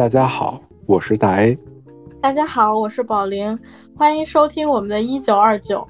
[0.00, 1.58] 大家好，我是大 A。
[2.22, 3.58] 大家好，我是宝玲，
[3.94, 5.80] 欢迎收听我们的《一九二九》。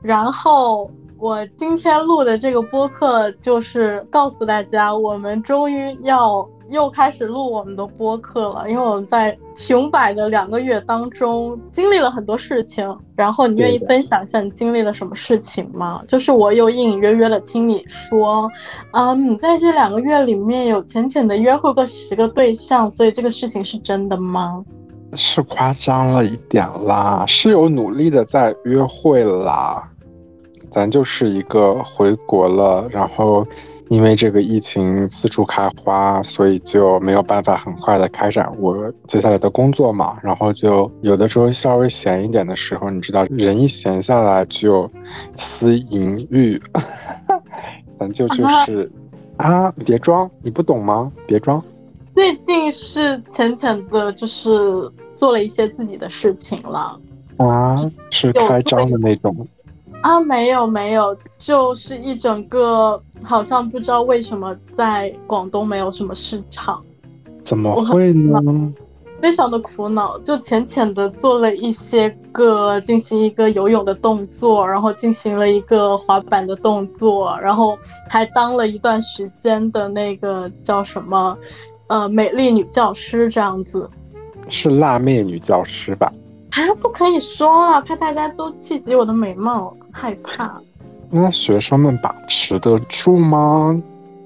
[0.00, 6.48] 然后我今天录的这个播客，就是告诉大家，我们终于要。
[6.70, 16.00] 又开始录我们的播客了，因为我们在停摆的两个月当中经历了很多事情，然后你愿意分享一下你经历了什么事情吗？
[16.06, 18.48] 就是我有隐隐约约的听你说，
[18.92, 24.64] 啊，你在这两个月里面有浅浅的约会过十个对象，所以这个事情是真的吗？
[25.16, 29.90] 是夸张了一点啦，是有努力的在约会啦，
[30.70, 33.44] 咱就是一个回国了，然后。
[33.90, 40.16] 因为这个疫情四处开花，所以就没有办法很快的开展我接下来的工作嘛。
[40.22, 44.88] 然后就有的时候稍微闲一点的时候，你知道，人一闲下来就，
[45.36, 46.60] 思淫欲，
[47.98, 48.88] 咱就就是，
[49.38, 51.10] 啊，别装，你不懂吗？
[51.26, 51.60] 别装。
[52.14, 54.48] 最近是浅浅的，就是
[55.16, 56.96] 做了一些自己的事情了
[57.38, 59.34] 啊，是开张的那种。
[60.02, 66.82] 啊，没有没有，就是一整个好像不知道为什么在广东没有什么市场，
[67.42, 68.38] 怎么会呢？
[69.20, 77.78] 非常的苦恼，就浅浅的做了一些个进行一个游泳的动作，然后进行了一个滑板的动作，然后
[78.08, 81.36] 还当了一段时间的那个叫什么，
[81.88, 83.86] 呃，美丽女教师这样子，
[84.48, 86.10] 是辣妹女教师吧？
[86.50, 90.60] 啊，不可以说了，怕大家都气急，我的美貌害怕。
[91.10, 93.80] 那学生们把持得住吗？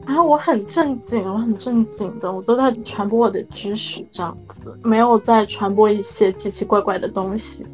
[0.06, 7.66] 啊，我很正经，我很正经的，我都在传播我的知识，这样子，没有在传播一些奇奇怪怪的东西。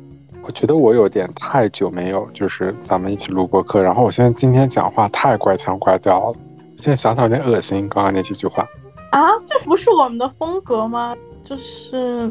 [0.42, 6.34] 我觉得我有点太久没有，就是咱们一起录过课，然后我现在今天讲话太怪腔怪调了，
[6.78, 7.88] 现在想想有点恶心。
[7.88, 8.64] 刚刚那几句话
[9.10, 11.14] 啊，这不是我们的风格吗？
[11.44, 12.30] 就是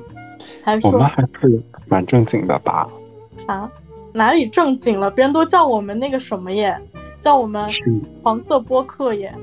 [0.63, 1.61] 还是我们还是。
[1.89, 2.87] 蛮正经的吧？
[3.47, 3.69] 啊，
[4.13, 5.11] 哪里正经了？
[5.11, 6.77] 别人都叫我们那个什么耶，
[7.19, 7.67] 叫我们
[8.23, 9.33] 黄色播客耶。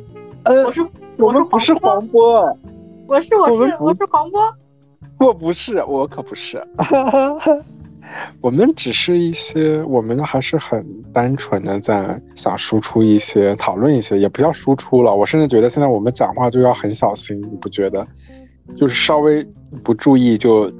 [0.44, 0.80] 呃，我是
[1.18, 2.56] 我们不是黄波，
[3.08, 4.40] 我是我是我是黄波，
[5.18, 6.62] 我不是我可不是，
[8.40, 15.12] 我们只是一些，我们还是很单纯的在想输出一些，讨论一些，也不要输出了。
[15.12, 18.06] 我甚至觉得现在我们讲话就要很小心，你不觉得？
[18.76, 19.44] 就是稍微
[19.82, 20.70] 不注意就。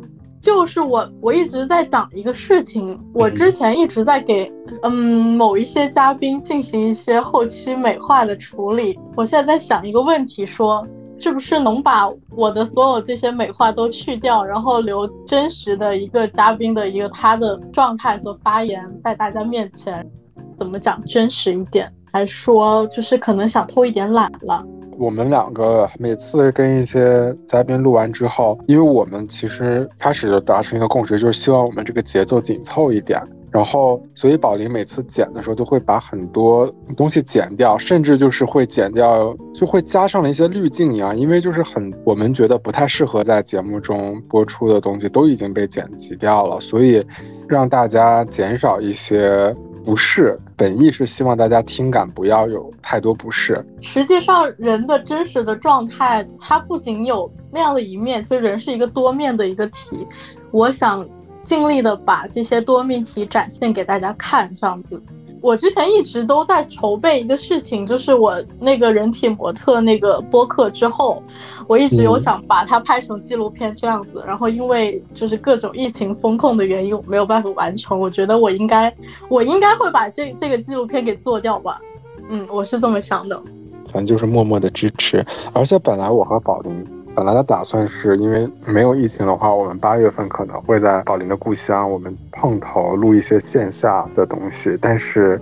[0.47, 2.97] 就是我，我一直在想一个事情。
[3.13, 4.49] 我之前一直在给，
[4.85, 4.93] 嗯，
[5.37, 8.97] 某一些嘉宾进行一些后期美化的处理。
[9.17, 10.87] 我现在在想一个问题，说
[11.19, 20.09] 是不是能把我的所有这些美化都去掉，然后留真实的一个嘉宾的一个他的状态和发言在大家面前，
[20.57, 21.93] 怎么讲真实一点？
[22.13, 24.65] 还说就是可能想偷一点懒了。
[24.99, 33.21] 我们两个每次跟一些嘉宾录完之后，因为我们其实开始就达成一个共识，就是希望我们这个节奏紧凑一点。
[33.51, 41.17] 然后，所以宝林每次剪的时候都会把很多东西剪掉，甚至就是会剪掉，就会加上了一些滤镜一样。
[41.17, 47.05] 因为就是很我们觉得不太适合在节目中播出的东西都已经被剪辑掉了，所以
[47.49, 49.55] 让大家减少一些。
[49.87, 53.65] 不是，本意是希望大家听感不要有太多不适。
[53.81, 60.05] 实际上，人的真实的状态，它不仅有那样的一面，所以人是一个多面的一个体。
[60.51, 61.09] 我想
[61.45, 65.01] 尽力的把这些多面体展现给大家看，这样子。
[65.43, 71.23] 我之前一直都在筹备一个事情，就是我那个人体模特那个播客之后，
[71.67, 77.99] 我一直有想把它拍成纪录片这样子，然后因为就是各种疫情风控的原因，我没有办法完成。
[77.99, 78.93] 我觉得我应该，
[79.29, 81.81] 我应该会把这这个纪录片给做掉吧。
[82.29, 83.41] 嗯，我是这么想的。
[83.85, 86.96] 咱就是默默的支持，而且本来我和宝林。
[87.17, 94.77] 本来的打算是，因为没有疫情的话，我们八月份可能会在宝林的故乡我们碰头，录一些线下的东西。
[94.83, 95.41] 但是，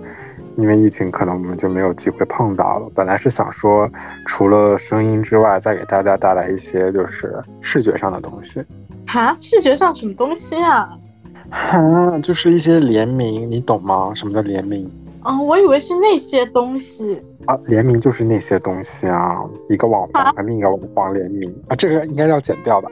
[0.55, 2.89] 因为疫情，可能我们就没有机会碰到了。
[2.95, 3.89] 本来是想说，
[4.25, 8.63] 除了声音之外，再给大家带来一些就是视觉上的东西。
[9.07, 10.89] 啊，视觉上什么东西啊？
[11.49, 14.13] 啊，就是一些联名，你懂吗？
[14.15, 14.89] 什么叫联名？
[15.25, 19.37] 啊，我以为是那些东西啊，联名就是那些东西啊，
[19.69, 22.87] 一个网红，和另一个网红联名啊，这个应该要剪掉的。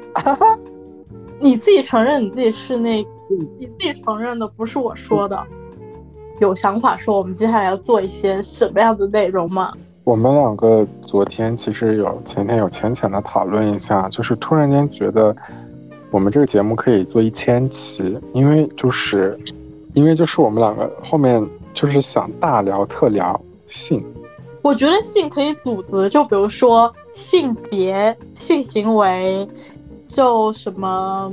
[1.39, 2.95] 你自己承认你自己是那，
[3.59, 5.39] 你自己承认的不是我说的。
[6.41, 9.71] 有想法说我们接下来要做一些什么样子内容吗？
[10.03, 15.35] 我们两个昨天其实有前天有浅浅的讨论一下，就是突然间觉得
[16.09, 19.39] 我们这个节目可以做一千期，因为就是，
[19.93, 21.47] 因为就是我们两个后面。
[21.73, 24.03] 就是想大聊特聊性，
[24.61, 29.47] 我觉得性可以组织，就比如说性别、性行为，
[30.07, 31.31] 就什么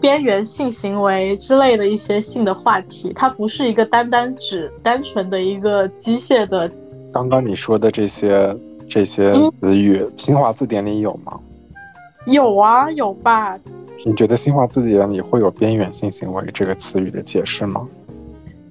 [0.00, 6.70] 边缘性行为之类的一些性的话题，它不是一个单单只单纯的一个机械的。
[7.12, 8.54] 刚刚你说的这些
[8.90, 11.40] 这些词语，新华字典里有吗？
[12.26, 13.58] 有啊，有吧？
[14.04, 17.88] 你觉得新华字典里会有“边缘性行为”这个词语的解释吗？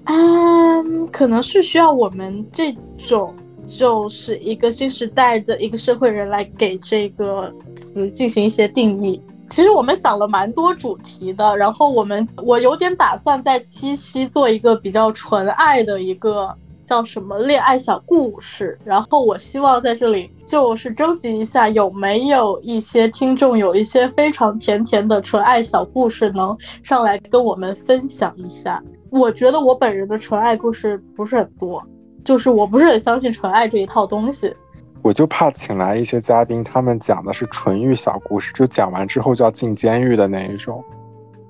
[0.10, 9.22] 嗯，可能是需要我们这种，就是一个新时代的一个社会人来给这个词进行一些定义。
[9.50, 16.56] 其实我们想了蛮多主题的，然后我们我有点打算在七夕做一个比较纯爱的一个
[16.86, 28.82] 叫什么恋爱小故事，然后我希望在这里就是征集一下有没有一些听众有一些非常甜甜的纯爱小故事能上来跟我们分享一下。
[29.12, 31.82] 我觉得我本人的纯爱故事不是很多，
[32.26, 34.54] 就是我不是很相信纯爱这一套东西。
[35.02, 40.84] 我就怕请来一些嘉宾，他们讲的是纯欲小故事，就讲完之后就要进监狱的那一种。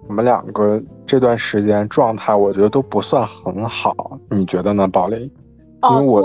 [0.08, 3.96] 我们两个这段时间状态，我觉得都不算很好，
[4.30, 5.20] 你觉得呢，宝林？
[5.92, 6.22] 因为我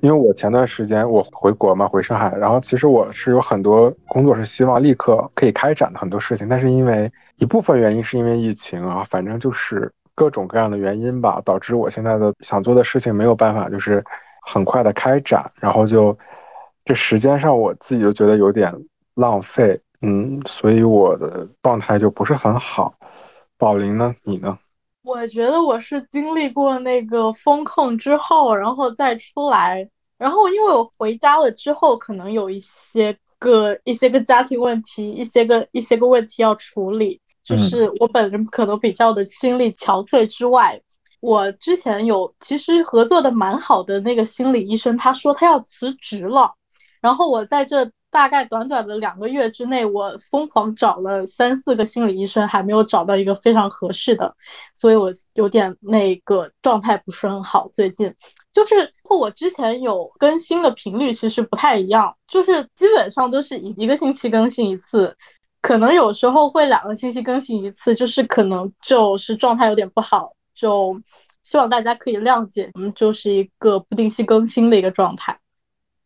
[0.00, 9.90] 因为我前段时间我回国嘛，回上海，然后其实我是有很多工作是希望立刻可以开展的很多事情，但是因为一部分原因是因为疫情啊，反正就是。
[10.16, 14.02] 各种各样的原因吧，导致我现在的想做的事情没有办法，就是
[14.40, 16.16] 很快的开展，然后就
[16.86, 18.72] 这时间上我自己就觉得有点
[19.14, 22.94] 浪费，嗯，所以我的状态就不是很好。
[23.58, 24.58] 宝林呢，你呢？
[25.02, 29.86] 我觉得我是经历过那个风控之后，然后再出来，
[30.16, 37.20] 然后因为我回家了之后，可能有一些个一些个家庭问题，一些个一些个问题要处理。
[37.46, 40.82] 就是我本人可能比较的心力憔悴之外，
[41.20, 46.54] 我之前有其实合作的蛮好的那个心理医生，他说他要辞职了。
[47.00, 54.34] 然后我在这大概短短的两个月之内，我疯狂找了三四个心理医生，还没有找到一个非常合适的，
[54.74, 57.68] 所以我有点那个状态不是很好。
[57.72, 58.12] 最近
[58.54, 65.16] 就是和我之前有更新的频率其实不太一样，就是基本上都是一个星期更新一次。
[65.62, 71.00] 可能有时候会两个星期更新一次，就是可能就是状态有点不好，就
[71.42, 72.70] 希望大家可以谅解。
[72.74, 75.36] 我们就是一个不定期更新的一个状态。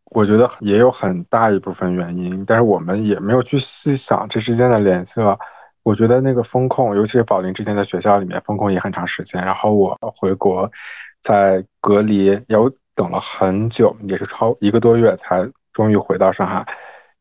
[0.06, 5.38] 我觉得也有很大一部分原因，但是我们也没有去细想这之间的联系了。
[5.82, 10.70] 我觉得那个风控，尤其是宝林之前在学校里面风控也很长时间，然后我回国
[11.22, 16.66] 在隔离有，等了很久，也是超一个多月才终于回到上海。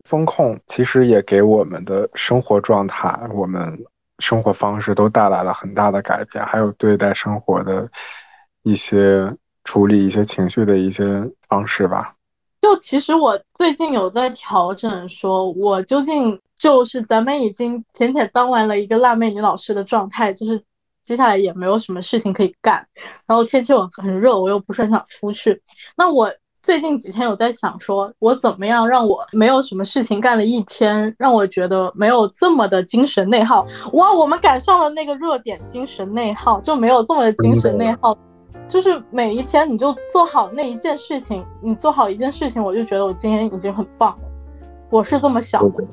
[0.10, 3.78] 风控其实也给我们的生活状态、我们
[4.18, 7.88] 生活方式都带来了很大的改变，还有对待生活的
[8.64, 9.32] 一些
[9.64, 12.16] 处理、一些情绪的一些方式吧。
[12.60, 20.64] 就其实我最近有在调整，说我究竟就是咱们已经浅浅当完了一个辣妹女老师的状态，就是
[21.06, 22.88] 接下来也没有什么事情可以干，
[23.28, 25.62] 然后天气又很热，我又不是很想出去，
[25.96, 26.34] 那我。
[26.70, 33.66] 最近几天有在想，说我怎么样让我没有什么事情干了一天，让我觉得没有这么的精神内耗。
[33.94, 38.16] 哇，我们赶上了那个热点，精神内耗就没有这么的精神内耗，
[38.68, 44.26] 就是每一天你就做好那一件事情，你做好一件事情，我就觉得我今天已经很棒了。
[44.92, 45.84] 我是这么想的。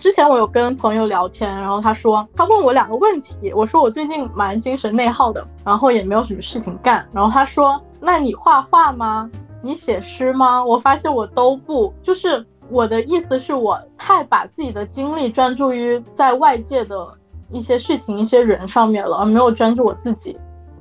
[0.00, 9.30] 之前我有跟朋友聊天，然后他说他问我两个问题，我说我最近蛮精神内耗的，然后也没有什么事情干，然后他说那你画画吗？
[9.60, 10.62] 你写诗吗？
[10.64, 17.08] 我发现我都不，就是我的意思是我太把自己的精力专注于在外界的
[17.50, 20.36] 一些事情、一些人上面了，而没有专注我自己。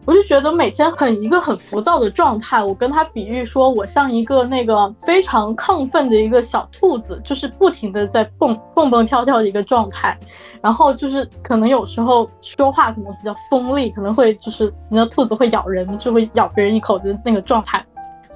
[0.05, 2.63] 我就觉得每天很一个很浮躁的状态。
[2.63, 10.17] 我跟他比喻说，我像一个那个非常亢奋的一个小兔子，就是不停的在蹦蹦蹦跳跳的一个状态。
[10.61, 17.85] 然后就是可能有时候说话可能比较锋利，可能会就是你的兔子会咬人，就会咬别人一口的那个状态。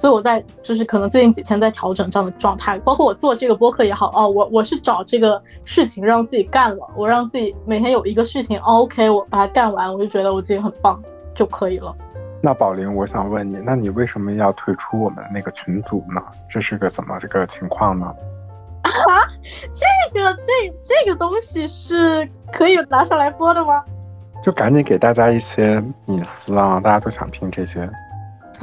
[0.02, 11.00] 所以我在就是可能最近几天在调整这样的状态，包括我做这个播客也好，哦，我我是找这个事情让自己干了，我让自己每天有一个事情，OK，我把它干完，我就觉得我自己很棒
[11.36, 11.94] 就可以了。
[12.42, 16.20] 那宝林，我想问你，那你为什么要退出我们那个群组呢？
[16.50, 18.04] 这是个怎么这个情况呢？
[18.82, 18.90] 啊，
[20.12, 23.84] 这个这这个东西是可以拿上来播的吗？
[24.42, 27.88] 就赶紧给大家一些隐私啊，大家都想听这些。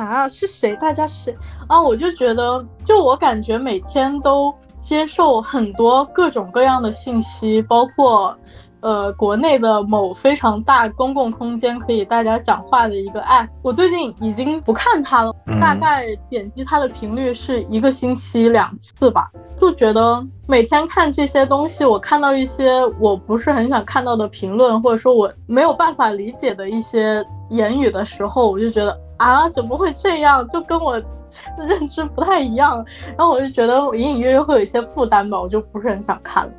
[0.04, 0.76] 啊，是谁？
[0.78, 1.36] 大家谁
[1.68, 1.82] 啊？
[1.82, 8.36] 我就觉得，就我感觉，每天都接受很多各种各样的信息，包括。
[8.82, 19.30] 呃，国内的某非常大公共空间可以大家讲话的一个 app，我最近已经不看它了，大概点击它的频率是一个星期两次吧。
[19.60, 30.48] 就觉得每天看这些东西，我看到一些我不是很想看到的评论，或者说我没有办法理解的一些言语的时候，我就觉得啊，怎么会这样？
[30.48, 30.94] 就跟我
[31.68, 32.78] 认知不太一样。
[33.18, 36.52] 然后我就觉得隐隐约约会有一些负担吧，我就不是很想看了。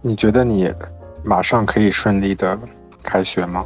[0.00, 0.68] 你觉得你？
[1.24, 2.58] 马上可以顺利的
[3.02, 3.64] 开学吗？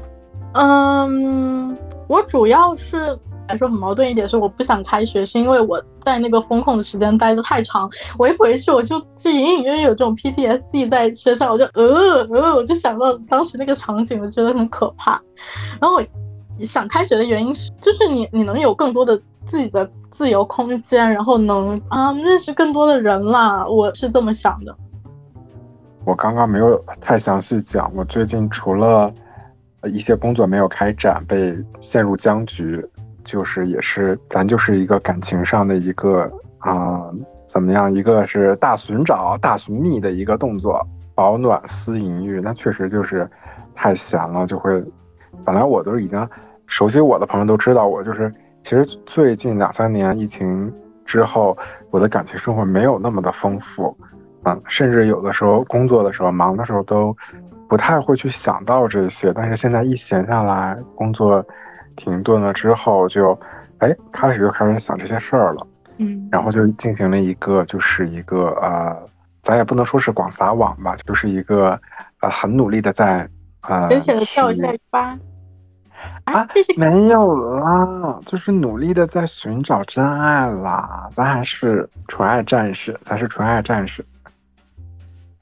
[0.55, 1.77] 嗯，
[2.09, 3.19] 我主要是
[3.49, 15.21] 来说很矛盾一点是我不想开学，是因为我在那个封控的时间待的太长，我一回去我就就隐隐约约有这种 PTSD 在身上，我就呃呃，我就想到当时那个场景，我觉得很可怕。
[15.81, 16.01] 然后
[16.61, 19.17] 想开学的原因是，就是你你能有更多的
[19.47, 24.75] 自己的自由空间，然后能啊认识更多的人啦，我是这么想的。
[26.05, 29.13] 我刚刚没有太详细讲，我最近除了
[29.85, 32.85] 一些工作没有开展，被陷入僵局，
[33.23, 36.29] 就是也是咱就是一个感情上的一个
[36.59, 37.03] 啊，
[37.47, 37.93] 怎么样？
[37.93, 43.29] 一个是大寻找、大寻觅的一个动作，保暖思淫欲，那确实就是
[43.75, 44.83] 太闲了，就会。
[45.45, 46.29] 本来我都已经
[46.69, 48.33] 熟悉我的朋友都知道，我就是
[48.63, 50.73] 其实最近两三年疫情
[51.07, 51.57] 之后，
[51.91, 53.97] 我的感情生活没有那么的丰富。
[54.45, 57.17] 嗯，甚至有的时候工作的时候忙的时候都
[57.69, 61.45] 不太会去想到这些，但是现在一闲下来，工作
[61.97, 63.39] 停顿了之后，就
[63.79, 65.67] 哎开始就开始想这些事儿了。
[65.99, 68.97] 嗯，然后就进行了一个，就是一个呃，
[69.43, 71.79] 咱也不能说是广撒网吧，就是一个
[72.21, 73.29] 呃很努力的在
[73.69, 74.51] 呃，明显的一下
[74.91, 75.17] 吧
[76.25, 76.47] 啊，
[76.77, 84.05] 没有啦，就是努力的在寻找真爱啦，咱还是纯爱战士，咱是纯爱战士。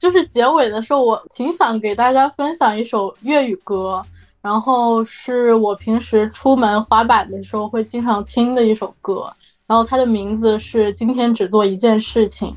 [0.01, 4.03] 就是结尾的时候，我挺想给大家分享一首粤语歌，
[4.41, 9.31] 然后是我平时出门滑板的时候会经常听的一首歌，
[9.67, 12.49] 然后它的名字是《今天只做一件事情》。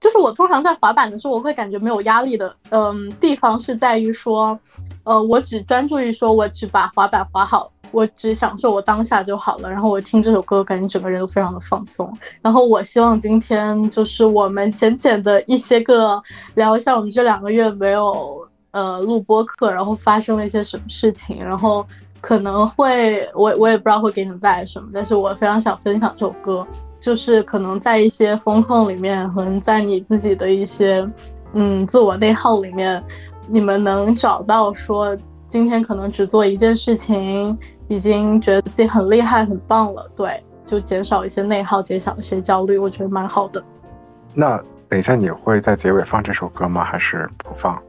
[0.00, 4.58] 就是我通常在滑板的时候，我会感觉没有压力的，嗯，地方是在于说，
[5.04, 7.70] 呃，我只专注于说，我只把滑板滑好。
[7.92, 9.70] 我只享受我当下就好了。
[9.70, 12.10] 然后我听这首歌，感觉整个人都非常的放松。
[12.42, 16.20] 然后我希望今天就是我们浅浅的一些个
[16.54, 18.38] 聊一下，我们这两个月没有
[18.72, 21.38] 呃录播课，然后发生了一些什么事情。
[21.42, 21.84] 然后
[22.20, 26.66] 可能会我我也不知道会给你们带来什么，但是我非常想分享这首歌，
[27.00, 31.08] 就是可能在一些风控里面，可能在你自己的一些
[31.54, 33.02] 嗯自我内耗里面，
[33.48, 35.16] 你们能找到说
[35.48, 37.56] 今天可能只做一件事情。
[37.90, 43.60] 已经觉得自己很厉害、很棒了，对，就减少一些内耗，减少一些焦虑，我觉得蛮好的。
[44.32, 44.56] 那
[44.88, 46.84] 等一下你会在结尾放这首歌吗？
[46.84, 47.82] 还是不放？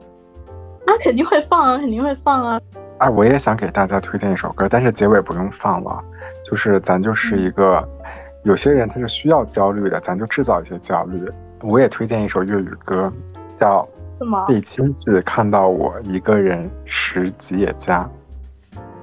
[0.88, 2.60] 那肯定会放，啊，肯定会放啊！
[2.98, 6.04] 哎，我也想给大家推荐一首歌，但是结尾不用放了，
[6.50, 7.88] 就是咱就是一个，
[8.44, 11.24] 有些人他是需要焦虑的，咱就制造一些焦虑。
[11.62, 13.14] 我也推荐一首粤语歌，
[13.60, 13.84] 叫
[14.18, 14.40] 《什么》。
[14.52, 18.10] 你亲自看到我一个人十吉野家。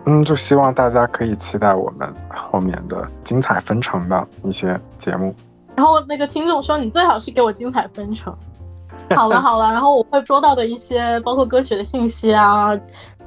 [0.07, 5.35] 嗯，就希望大家可以期待我们后面的精彩纷呈的一些节目。
[5.77, 8.35] 然后那个听众说，你最好是给我精彩纷呈。
[9.15, 12.79] 好了好了，然后我会播到的一些包括歌曲的信息啊，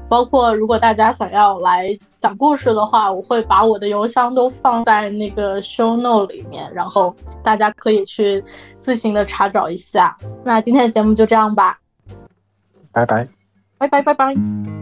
[0.07, 8.43] 包括如果大家想要来讲故事的话，我会把我的邮箱都放在那个 show note 里面，然后大家可以去
[8.79, 10.15] 自行的查找一下。
[10.43, 11.79] 那今天的节目就这样吧，
[12.91, 13.27] 拜拜，
[13.79, 14.80] 拜拜拜拜。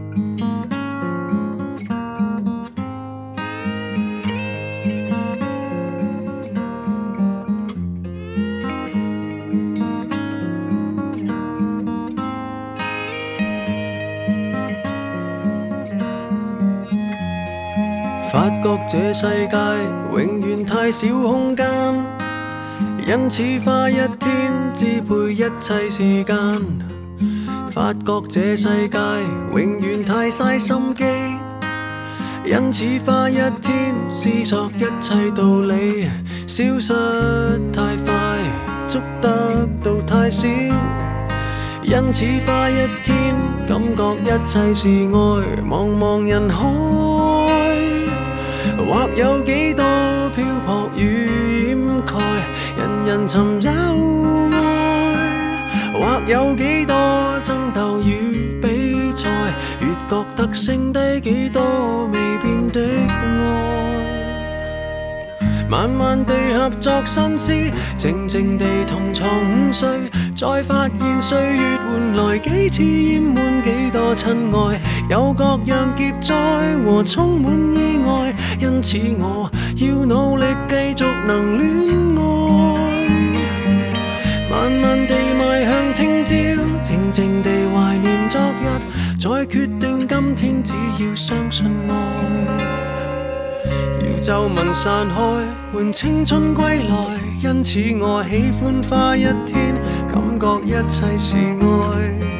[18.32, 19.56] 发觉这世界
[20.12, 21.66] 永远太少空间，
[23.04, 26.36] 因此花一天支配一切时间。
[27.72, 28.98] 发觉这世界
[29.52, 31.04] 永远太嘥心机，
[32.44, 36.08] 因此花一天思索一切道理。
[36.46, 36.94] 消失
[37.72, 38.14] 太快，
[38.88, 40.46] 捉得到太少，
[41.82, 43.34] 因此花一天
[43.68, 47.39] 感觉一切是爱，茫茫人海。
[48.84, 49.82] 或有几多
[50.34, 52.14] 漂泊与掩盖，
[52.76, 53.70] 人人寻找
[54.52, 59.28] 爱；或有几多争斗与比赛，
[59.80, 62.80] 越觉得剩低几多未变的
[63.12, 63.79] 爱。
[65.70, 67.52] 慢慢地合作心思，
[67.96, 69.88] 静静地同床午睡，
[70.36, 76.34] 再发现岁月换来几次厌闷，几多亲爱，有各样劫灾
[76.84, 83.08] 和充满意外，因此我要努力继续能恋爱。
[84.50, 90.72] 慢慢地迈向听朝，静静地怀念昨日，再决定今天，只
[91.04, 92.89] 要相信爱。
[94.20, 95.14] 皱纹散开，
[95.72, 96.94] 换青春归来。
[97.42, 99.74] 因此，我喜欢花一天，
[100.12, 102.39] 感觉一切是爱。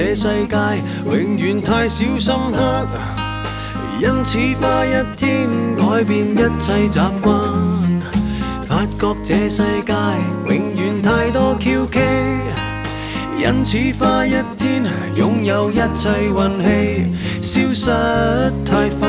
[0.00, 0.56] 这世界
[1.06, 2.86] 永远太小心刻，
[4.00, 7.36] 因此花一天改变一切习惯。
[8.64, 9.92] 发觉这世界
[10.46, 11.98] 永远太多跷蹊，
[13.42, 14.84] 因此花一天
[15.16, 17.04] 拥有一切运气。
[17.42, 17.86] 消失
[18.64, 19.08] 太快，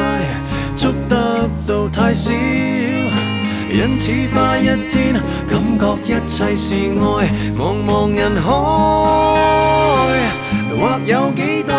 [0.75, 5.13] 捉得到太少，因此花一天
[5.48, 7.29] 感觉一切是爱，
[7.60, 10.59] 茫茫人海。
[10.80, 11.76] 或有几多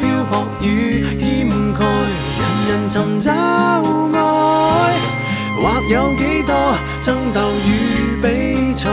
[0.00, 1.84] 漂泊与掩盖，
[2.38, 5.00] 人人寻找爱。
[5.60, 6.54] 或有几多
[7.02, 8.88] 争斗与比赛，